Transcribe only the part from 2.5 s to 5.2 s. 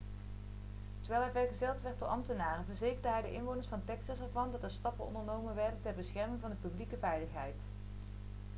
verzekerde hij de inwoners van texas ervan dat er stappen